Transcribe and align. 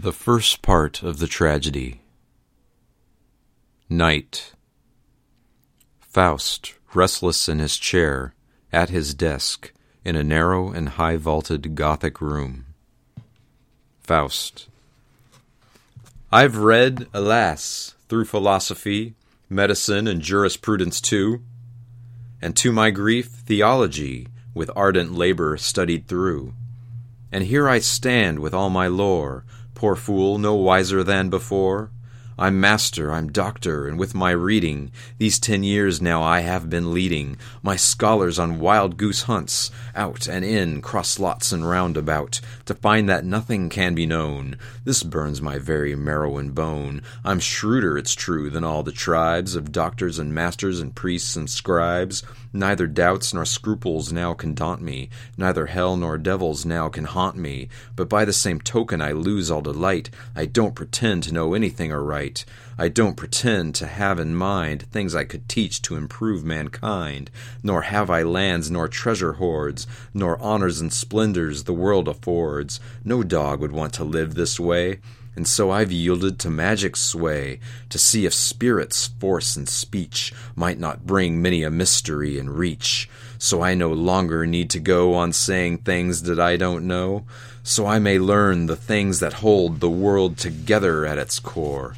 The 0.00 0.12
first 0.12 0.62
part 0.62 1.02
of 1.02 1.18
the 1.18 1.26
tragedy. 1.26 2.02
Night. 3.90 4.52
Faust, 5.98 6.74
restless 6.94 7.48
in 7.48 7.58
his 7.58 7.76
chair, 7.76 8.32
at 8.72 8.90
his 8.90 9.12
desk, 9.12 9.72
in 10.04 10.14
a 10.14 10.22
narrow 10.22 10.70
and 10.70 10.90
high 10.90 11.16
vaulted 11.16 11.74
Gothic 11.74 12.20
room. 12.20 12.66
Faust. 14.00 14.68
I've 16.30 16.58
read, 16.58 17.08
alas, 17.12 17.96
through 18.08 18.26
philosophy, 18.26 19.14
medicine, 19.50 20.06
and 20.06 20.22
jurisprudence 20.22 21.00
too, 21.00 21.42
and 22.40 22.54
to 22.54 22.70
my 22.70 22.92
grief, 22.92 23.26
theology, 23.26 24.28
with 24.54 24.70
ardent 24.76 25.12
labor 25.12 25.56
studied 25.56 26.06
through. 26.06 26.54
And 27.32 27.42
here 27.42 27.68
I 27.68 27.80
stand 27.80 28.38
with 28.38 28.54
all 28.54 28.70
my 28.70 28.86
lore 28.86 29.44
Poor 29.78 29.94
fool, 29.94 30.38
no 30.38 30.54
wiser 30.54 31.04
than 31.04 31.30
before. 31.30 31.92
I'm 32.40 32.60
master, 32.60 33.10
I'm 33.10 33.32
doctor, 33.32 33.88
and 33.88 33.98
with 33.98 34.14
my 34.14 34.30
reading, 34.30 34.92
these 35.18 35.40
ten 35.40 35.64
years 35.64 36.00
now 36.00 36.22
I 36.22 36.38
have 36.38 36.70
been 36.70 36.94
leading 36.94 37.36
my 37.64 37.74
scholars 37.74 38.38
on 38.38 38.60
wild 38.60 38.96
goose 38.96 39.22
hunts, 39.22 39.72
out 39.96 40.28
and 40.28 40.44
in, 40.44 40.80
cross 40.80 41.18
lots 41.18 41.50
and 41.50 41.68
roundabout, 41.68 42.40
to 42.66 42.76
find 42.76 43.08
that 43.08 43.24
nothing 43.24 43.68
can 43.68 43.96
be 43.96 44.06
known. 44.06 44.56
This 44.84 45.02
burns 45.02 45.42
my 45.42 45.58
very 45.58 45.96
marrow 45.96 46.38
and 46.38 46.54
bone. 46.54 47.02
I'm 47.24 47.40
shrewder, 47.40 47.98
it's 47.98 48.14
true, 48.14 48.50
than 48.50 48.62
all 48.62 48.84
the 48.84 48.92
tribes 48.92 49.56
of 49.56 49.72
doctors 49.72 50.20
and 50.20 50.32
masters 50.32 50.78
and 50.78 50.94
priests 50.94 51.34
and 51.34 51.50
scribes. 51.50 52.22
Neither 52.52 52.86
doubts 52.86 53.34
nor 53.34 53.44
scruples 53.44 54.12
now 54.12 54.32
can 54.32 54.54
daunt 54.54 54.80
me, 54.80 55.10
neither 55.36 55.66
hell 55.66 55.96
nor 55.96 56.16
devils 56.16 56.64
now 56.64 56.88
can 56.88 57.04
haunt 57.04 57.36
me. 57.36 57.68
But 57.96 58.08
by 58.08 58.24
the 58.24 58.32
same 58.32 58.60
token 58.60 59.02
I 59.02 59.10
lose 59.10 59.50
all 59.50 59.60
delight. 59.60 60.08
I 60.36 60.46
don't 60.46 60.76
pretend 60.76 61.24
to 61.24 61.34
know 61.34 61.52
anything 61.52 61.92
aright. 61.92 62.27
I 62.76 62.88
don't 62.88 63.16
pretend 63.16 63.74
to 63.76 63.86
have 63.86 64.18
in 64.18 64.34
mind 64.34 64.82
things 64.90 65.14
I 65.14 65.24
could 65.24 65.48
teach 65.48 65.82
to 65.82 65.96
improve 65.96 66.44
mankind. 66.44 67.30
Nor 67.62 67.82
have 67.82 68.10
I 68.10 68.22
lands 68.22 68.70
nor 68.70 68.88
treasure 68.88 69.34
hoards, 69.34 69.86
nor 70.12 70.40
honors 70.40 70.80
and 70.80 70.92
splendors 70.92 71.64
the 71.64 71.72
world 71.72 72.08
affords. 72.08 72.80
No 73.04 73.22
dog 73.22 73.60
would 73.60 73.72
want 73.72 73.92
to 73.94 74.04
live 74.04 74.34
this 74.34 74.60
way 74.60 75.00
and 75.38 75.46
so 75.46 75.70
I've 75.70 75.92
yielded 75.92 76.40
to 76.40 76.50
magic's 76.50 77.00
sway 77.00 77.60
to 77.90 77.96
see 77.96 78.26
if 78.26 78.34
spirit's 78.34 79.06
force 79.06 79.54
and 79.54 79.68
speech 79.68 80.34
might 80.56 80.80
not 80.80 81.06
bring 81.06 81.40
many 81.40 81.62
a 81.62 81.70
mystery 81.70 82.40
and 82.40 82.58
reach. 82.58 83.08
So 83.38 83.62
I 83.62 83.74
no 83.74 83.92
longer 83.92 84.46
need 84.46 84.68
to 84.70 84.80
go 84.80 85.14
on 85.14 85.32
saying 85.32 85.78
things 85.78 86.24
that 86.24 86.40
I 86.40 86.56
don't 86.56 86.88
know, 86.88 87.24
so 87.62 87.86
I 87.86 88.00
may 88.00 88.18
learn 88.18 88.66
the 88.66 88.74
things 88.74 89.20
that 89.20 89.34
hold 89.34 89.78
the 89.78 89.88
world 89.88 90.38
together 90.38 91.06
at 91.06 91.18
its 91.18 91.38
core. 91.38 91.94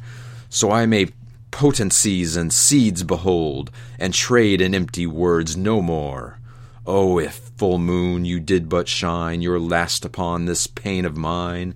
So 0.53 0.69
I 0.69 0.85
may 0.85 1.07
potencies 1.49 2.35
and 2.35 2.51
seeds 2.51 3.03
behold, 3.03 3.71
and 3.97 4.13
trade 4.13 4.59
in 4.59 4.75
empty 4.75 5.07
words 5.07 5.55
no 5.55 5.81
more. 5.81 6.39
Oh, 6.85 7.19
if, 7.19 7.51
full 7.55 7.77
moon, 7.77 8.25
you 8.25 8.41
did 8.41 8.67
but 8.67 8.89
shine 8.89 9.41
your 9.41 9.61
last 9.61 10.03
upon 10.03 10.45
this 10.45 10.67
pane 10.67 11.05
of 11.05 11.15
mine, 11.15 11.73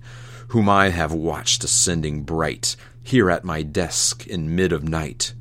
whom 0.48 0.68
I 0.68 0.90
have 0.90 1.10
watched 1.10 1.64
ascending 1.64 2.24
bright, 2.24 2.76
here 3.02 3.30
at 3.30 3.44
my 3.44 3.62
desk 3.62 4.26
in 4.26 4.54
mid 4.54 4.72
of 4.72 4.86
night. 4.86 5.32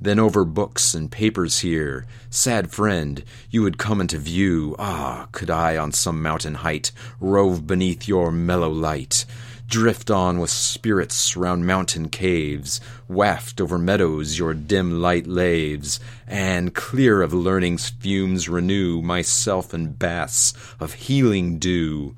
Then 0.00 0.18
over 0.18 0.44
books 0.44 0.92
and 0.92 1.12
papers 1.12 1.60
here, 1.60 2.06
sad 2.28 2.72
friend, 2.72 3.22
you 3.50 3.62
would 3.62 3.78
come 3.78 4.00
into 4.00 4.18
view. 4.18 4.74
Ah, 4.80 5.28
could 5.30 5.50
I 5.50 5.76
on 5.76 5.92
some 5.92 6.20
mountain 6.20 6.54
height 6.54 6.90
rove 7.20 7.68
beneath 7.68 8.08
your 8.08 8.32
mellow 8.32 8.70
light, 8.70 9.26
drift 9.70 10.10
on 10.10 10.40
with 10.40 10.50
spirits 10.50 11.36
round 11.36 11.64
mountain 11.64 12.08
caves, 12.08 12.80
waft 13.06 13.60
over 13.60 13.78
meadows 13.78 14.36
your 14.36 14.52
dim 14.52 15.00
light 15.00 15.28
laves, 15.28 16.00
and 16.26 16.74
clear 16.74 17.22
of 17.22 17.32
learning's 17.32 17.88
fumes 17.88 18.48
renew 18.48 19.00
myself 19.00 19.72
in 19.72 19.92
baths 19.92 20.52
of 20.80 20.94
healing 20.94 21.56
dew. 21.56 22.16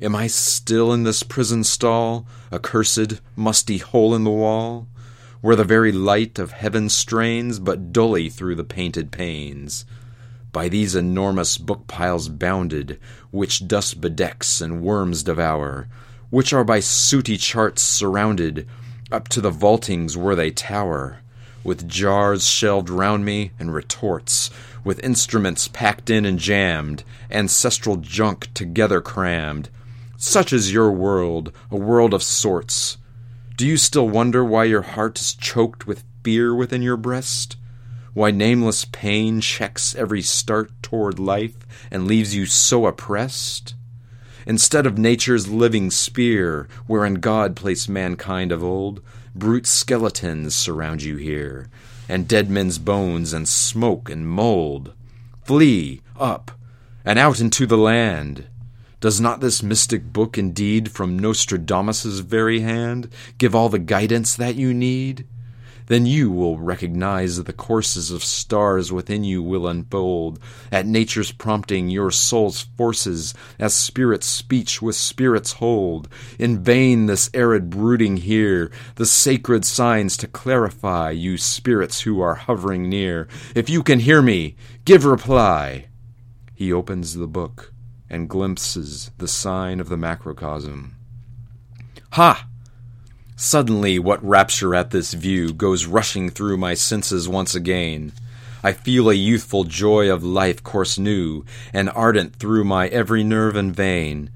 Am 0.00 0.14
I 0.14 0.28
still 0.28 0.92
in 0.92 1.02
this 1.02 1.24
prison 1.24 1.64
stall, 1.64 2.28
a 2.52 2.60
cursed, 2.60 3.20
musty 3.34 3.78
hole 3.78 4.14
in 4.14 4.22
the 4.22 4.30
wall, 4.30 4.86
where 5.40 5.56
the 5.56 5.64
very 5.64 5.90
light 5.90 6.38
of 6.38 6.52
heaven 6.52 6.88
strains 6.88 7.58
but 7.58 7.92
dully 7.92 8.28
through 8.28 8.54
the 8.54 8.62
painted 8.62 9.10
panes? 9.10 9.84
By 10.52 10.68
these 10.68 10.94
enormous 10.94 11.58
book 11.58 11.88
piles 11.88 12.28
bounded, 12.28 13.00
which 13.32 13.66
dust 13.66 14.00
bedecks 14.00 14.62
and 14.62 14.80
worms 14.80 15.24
devour, 15.24 15.88
which 16.30 16.52
are 16.52 16.64
by 16.64 16.80
sooty 16.80 17.36
charts 17.36 17.82
surrounded, 17.82 18.66
up 19.10 19.28
to 19.28 19.40
the 19.40 19.50
vaultings 19.50 20.16
where 20.16 20.36
they 20.36 20.50
tower, 20.50 21.18
with 21.64 21.88
jars 21.88 22.46
shelved 22.46 22.90
round 22.90 23.24
me 23.24 23.52
and 23.58 23.72
retorts, 23.72 24.50
with 24.84 25.02
instruments 25.04 25.68
packed 25.68 26.10
in 26.10 26.24
and 26.24 26.38
jammed, 26.38 27.02
ancestral 27.30 27.96
junk 27.96 28.52
together 28.54 29.00
crammed, 29.00 29.68
such 30.16 30.52
is 30.52 30.72
your 30.72 30.90
world, 30.90 31.52
a 31.70 31.76
world 31.76 32.12
of 32.12 32.22
sorts. 32.22 32.98
Do 33.56 33.66
you 33.66 33.76
still 33.76 34.08
wonder 34.08 34.44
why 34.44 34.64
your 34.64 34.82
heart 34.82 35.20
is 35.20 35.32
choked 35.32 35.86
with 35.86 36.04
fear 36.24 36.54
within 36.54 36.82
your 36.82 36.96
breast? 36.96 37.56
Why 38.14 38.30
nameless 38.32 38.84
pain 38.84 39.40
checks 39.40 39.94
every 39.94 40.22
start 40.22 40.70
toward 40.82 41.18
life 41.18 41.56
and 41.90 42.06
leaves 42.06 42.34
you 42.34 42.46
so 42.46 42.86
oppressed? 42.86 43.74
Instead 44.48 44.86
of 44.86 44.96
nature's 44.96 45.46
living 45.46 45.90
spear, 45.90 46.66
wherein 46.86 47.16
God 47.16 47.54
placed 47.54 47.86
mankind 47.86 48.50
of 48.50 48.64
old, 48.64 49.02
brute 49.34 49.66
skeletons 49.66 50.54
surround 50.54 51.02
you 51.02 51.16
here, 51.16 51.68
and 52.08 52.26
dead 52.26 52.48
men's 52.48 52.78
bones 52.78 53.34
and 53.34 53.46
smoke 53.46 54.08
and 54.08 54.26
mold. 54.26 54.94
Flee 55.44 56.00
up 56.18 56.50
and 57.04 57.18
out 57.18 57.40
into 57.40 57.66
the 57.66 57.76
land. 57.76 58.46
Does 59.00 59.20
not 59.20 59.40
this 59.40 59.62
mystic 59.62 60.14
book 60.14 60.38
indeed 60.38 60.90
from 60.90 61.18
Nostradamus's 61.18 62.20
very 62.20 62.60
hand 62.60 63.10
give 63.36 63.54
all 63.54 63.68
the 63.68 63.78
guidance 63.78 64.34
that 64.34 64.54
you 64.54 64.72
need? 64.72 65.26
Then 65.88 66.04
you 66.04 66.30
will 66.30 66.58
recognize 66.58 67.42
the 67.42 67.52
courses 67.52 68.10
of 68.10 68.22
stars 68.22 68.92
within 68.92 69.24
you 69.24 69.42
will 69.42 69.66
unfold, 69.66 70.38
at 70.70 70.86
nature's 70.86 71.32
prompting 71.32 71.88
your 71.88 72.10
soul's 72.10 72.60
forces, 72.76 73.34
as 73.58 73.74
spirit's 73.74 74.26
speech 74.26 74.82
with 74.82 74.96
spirits 74.96 75.54
hold. 75.54 76.08
In 76.38 76.62
vain 76.62 77.06
this 77.06 77.30
arid 77.32 77.70
brooding 77.70 78.18
here, 78.18 78.70
the 78.96 79.06
sacred 79.06 79.64
signs 79.64 80.16
to 80.18 80.28
clarify, 80.28 81.10
you 81.10 81.38
spirits 81.38 82.02
who 82.02 82.20
are 82.20 82.34
hovering 82.34 82.88
near. 82.88 83.26
If 83.54 83.70
you 83.70 83.82
can 83.82 84.00
hear 84.00 84.20
me, 84.20 84.56
give 84.84 85.06
reply. 85.06 85.86
He 86.54 86.72
opens 86.72 87.14
the 87.14 87.26
book 87.26 87.72
and 88.10 88.28
glimpses 88.28 89.10
the 89.18 89.28
sign 89.28 89.80
of 89.80 89.88
the 89.88 89.96
macrocosm. 89.96 90.96
Ha! 92.12 92.47
Suddenly, 93.40 94.00
what 94.00 94.22
rapture 94.24 94.74
at 94.74 94.90
this 94.90 95.14
view 95.14 95.52
goes 95.52 95.86
rushing 95.86 96.28
through 96.28 96.56
my 96.56 96.74
senses 96.74 97.28
once 97.28 97.54
again. 97.54 98.12
I 98.64 98.72
feel 98.72 99.08
a 99.08 99.14
youthful 99.14 99.62
joy 99.62 100.12
of 100.12 100.24
life 100.24 100.64
course 100.64 100.98
new, 100.98 101.44
and 101.72 101.88
ardent 101.90 102.34
through 102.34 102.64
my 102.64 102.88
every 102.88 103.22
nerve 103.22 103.54
and 103.54 103.72
vein. 103.72 104.30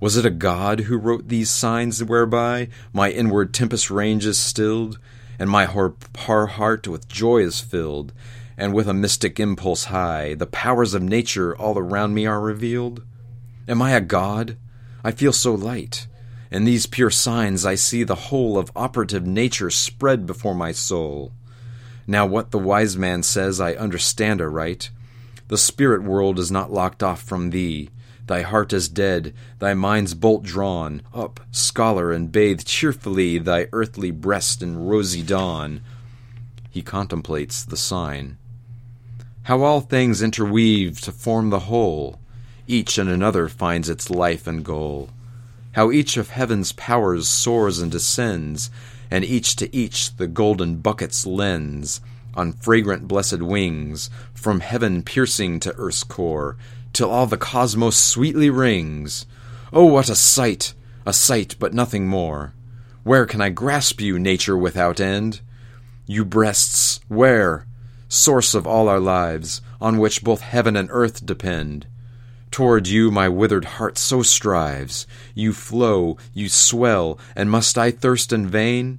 Was 0.00 0.16
it 0.16 0.26
a 0.26 0.30
god 0.30 0.80
who 0.80 0.98
wrote 0.98 1.28
these 1.28 1.48
signs 1.48 2.02
whereby 2.02 2.70
my 2.92 3.12
inward 3.12 3.54
tempest 3.54 3.88
range 3.88 4.26
is 4.26 4.36
stilled, 4.36 4.98
and 5.38 5.48
my 5.48 5.66
heart 5.66 6.88
with 6.88 7.06
joy 7.06 7.42
is 7.42 7.60
filled, 7.60 8.12
and 8.58 8.74
with 8.74 8.88
a 8.88 8.92
mystic 8.92 9.38
impulse 9.38 9.84
high, 9.84 10.34
the 10.34 10.46
powers 10.46 10.92
of 10.92 11.04
nature 11.04 11.56
all 11.56 11.78
around 11.78 12.14
me 12.14 12.26
are 12.26 12.40
revealed? 12.40 13.04
Am 13.68 13.80
I 13.80 13.92
a 13.92 14.00
god? 14.00 14.56
I 15.04 15.12
feel 15.12 15.32
so 15.32 15.54
light. 15.54 16.08
In 16.50 16.64
these 16.64 16.86
pure 16.86 17.10
signs 17.10 17.64
I 17.64 17.76
see 17.76 18.02
the 18.02 18.14
whole 18.14 18.58
of 18.58 18.72
operative 18.74 19.26
nature 19.26 19.70
spread 19.70 20.26
before 20.26 20.54
my 20.54 20.72
soul. 20.72 21.32
Now 22.06 22.26
what 22.26 22.50
the 22.50 22.58
wise 22.58 22.96
man 22.96 23.22
says 23.22 23.60
I 23.60 23.74
understand 23.74 24.40
aright. 24.40 24.90
The 25.48 25.58
spirit 25.58 26.02
world 26.02 26.38
is 26.38 26.50
not 26.50 26.72
locked 26.72 27.02
off 27.02 27.22
from 27.22 27.50
thee. 27.50 27.90
Thy 28.26 28.42
heart 28.42 28.72
is 28.72 28.88
dead, 28.88 29.34
thy 29.58 29.74
mind's 29.74 30.14
bolt 30.14 30.42
drawn. 30.42 31.02
Up, 31.14 31.40
scholar, 31.50 32.12
and 32.12 32.30
bathe 32.30 32.64
cheerfully 32.64 33.38
thy 33.38 33.68
earthly 33.72 34.10
breast 34.10 34.62
in 34.62 34.86
rosy 34.86 35.22
dawn. 35.22 35.80
He 36.70 36.82
contemplates 36.82 37.64
the 37.64 37.76
sign. 37.76 38.38
How 39.44 39.62
all 39.62 39.80
things 39.80 40.22
interweave 40.22 41.00
to 41.02 41.12
form 41.12 41.50
the 41.50 41.60
whole 41.60 42.20
each 42.70 42.98
in 42.98 43.08
another 43.08 43.48
finds 43.48 43.88
its 43.88 44.10
life 44.10 44.46
and 44.46 44.64
goal. 44.64 45.10
How 45.72 45.90
each 45.92 46.16
of 46.16 46.30
heaven's 46.30 46.72
powers 46.72 47.28
soars 47.28 47.78
and 47.78 47.92
descends, 47.92 48.70
and 49.10 49.24
each 49.24 49.56
to 49.56 49.74
each 49.74 50.16
the 50.16 50.26
golden 50.26 50.76
buckets 50.76 51.26
lends, 51.26 52.00
on 52.34 52.52
fragrant 52.52 53.06
blessed 53.06 53.42
wings, 53.42 54.10
from 54.34 54.60
heaven 54.60 55.02
piercing 55.02 55.60
to 55.60 55.74
earth's 55.76 56.04
core, 56.04 56.56
till 56.92 57.10
all 57.10 57.26
the 57.26 57.36
cosmos 57.36 57.96
sweetly 57.96 58.50
rings. 58.50 59.26
Oh, 59.72 59.84
what 59.86 60.08
a 60.08 60.16
sight! 60.16 60.74
a 61.06 61.12
sight 61.12 61.56
but 61.58 61.72
nothing 61.72 62.06
more. 62.06 62.52
Where 63.02 63.24
can 63.24 63.40
I 63.40 63.48
grasp 63.48 64.00
you, 64.00 64.18
nature 64.18 64.56
without 64.56 65.00
end? 65.00 65.40
You 66.06 66.24
breasts, 66.24 67.00
where? 67.08 67.66
Source 68.08 68.54
of 68.54 68.66
all 68.66 68.88
our 68.88 69.00
lives, 69.00 69.62
on 69.80 69.98
which 69.98 70.24
both 70.24 70.40
heaven 70.40 70.76
and 70.76 70.88
earth 70.92 71.24
depend. 71.24 71.86
Toward 72.50 72.88
you 72.88 73.10
my 73.10 73.28
withered 73.28 73.64
heart 73.64 73.96
so 73.96 74.22
strives. 74.22 75.06
You 75.34 75.52
flow, 75.52 76.16
you 76.34 76.48
swell, 76.48 77.18
and 77.36 77.50
must 77.50 77.78
I 77.78 77.90
thirst 77.90 78.32
in 78.32 78.46
vain? 78.48 78.98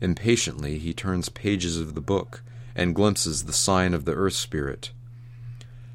Impatiently 0.00 0.78
he 0.78 0.92
turns 0.92 1.30
pages 1.30 1.78
of 1.78 1.94
the 1.94 2.00
book 2.02 2.42
and 2.74 2.94
glimpses 2.94 3.44
the 3.44 3.52
sign 3.54 3.94
of 3.94 4.04
the 4.04 4.12
earth 4.12 4.34
spirit. 4.34 4.90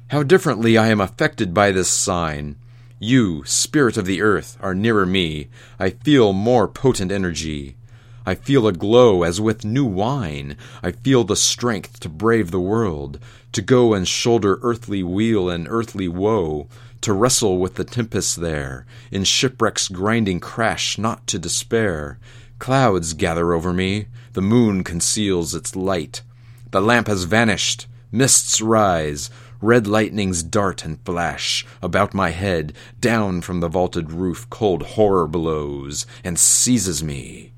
How 0.08 0.22
differently 0.22 0.76
I 0.76 0.88
am 0.88 1.00
affected 1.00 1.54
by 1.54 1.70
this 1.70 1.88
sign! 1.88 2.56
You, 2.98 3.44
spirit 3.44 3.96
of 3.96 4.06
the 4.06 4.20
earth, 4.20 4.56
are 4.60 4.74
nearer 4.74 5.06
me. 5.06 5.48
I 5.78 5.90
feel 5.90 6.32
more 6.32 6.68
potent 6.68 7.10
energy. 7.10 7.76
I 8.24 8.34
feel 8.34 8.66
a 8.66 8.72
glow 8.72 9.22
as 9.22 9.40
with 9.40 9.64
new 9.64 9.84
wine. 9.84 10.56
I 10.82 10.92
feel 10.92 11.24
the 11.24 11.36
strength 11.36 12.00
to 12.00 12.08
brave 12.08 12.50
the 12.50 12.60
world, 12.60 13.18
to 13.52 13.62
go 13.62 13.94
and 13.94 14.06
shoulder 14.06 14.58
earthly 14.62 15.02
weal 15.02 15.50
and 15.50 15.66
earthly 15.68 16.08
woe, 16.08 16.68
to 17.00 17.12
wrestle 17.12 17.58
with 17.58 17.74
the 17.74 17.84
tempest 17.84 18.40
there, 18.40 18.86
in 19.10 19.24
shipwreck's 19.24 19.88
grinding 19.88 20.40
crash 20.40 20.98
not 20.98 21.26
to 21.26 21.38
despair. 21.38 22.18
Clouds 22.58 23.12
gather 23.12 23.52
over 23.52 23.72
me, 23.72 24.06
the 24.34 24.42
moon 24.42 24.84
conceals 24.84 25.54
its 25.54 25.74
light. 25.74 26.22
The 26.70 26.80
lamp 26.80 27.08
has 27.08 27.24
vanished, 27.24 27.86
mists 28.12 28.60
rise, 28.60 29.30
Red 29.62 29.86
lightnings 29.86 30.42
dart 30.42 30.84
and 30.84 30.98
flash 31.04 31.64
about 31.80 32.14
my 32.14 32.30
head. 32.30 32.72
Down 33.00 33.42
from 33.42 33.60
the 33.60 33.68
vaulted 33.68 34.10
roof 34.10 34.50
cold 34.50 34.82
horror 34.82 35.28
blows 35.28 36.04
and 36.24 36.36
seizes 36.36 37.00
me. 37.04 37.52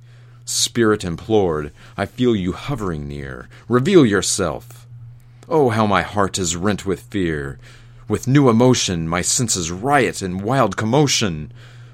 Spirit 0.44 1.04
implored, 1.04 1.72
I 1.96 2.06
feel 2.06 2.36
you 2.36 2.52
hovering 2.52 3.08
near. 3.08 3.48
Reveal 3.68 4.04
yourself. 4.04 4.86
Oh, 5.48 5.70
how 5.70 5.86
my 5.86 6.02
heart 6.02 6.38
is 6.38 6.56
rent 6.56 6.84
with 6.84 7.00
fear. 7.00 7.58
With 8.08 8.28
new 8.28 8.50
emotion, 8.50 9.08
my 9.08 9.22
senses 9.22 9.70
riot 9.70 10.20
in 10.20 10.42
wild 10.42 10.76
commotion. 10.76 11.52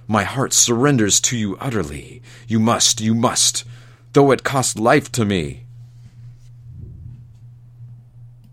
My 0.08 0.25
heart 0.25 0.52
surrenders 0.52 1.20
to 1.23 1.37
you 1.37 1.56
utterly. 1.61 2.23
You 2.49 2.58
must, 2.58 3.00
you 3.00 3.14
must, 3.14 3.64
though 4.12 4.32
it 4.32 4.43
cost 4.43 4.79
life 4.79 5.12
to 5.12 5.25
me. 5.25 5.64